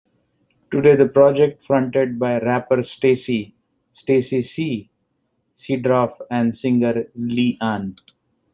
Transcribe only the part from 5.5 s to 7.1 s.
Seedorf and singer